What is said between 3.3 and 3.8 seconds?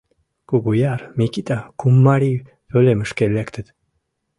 лектыт.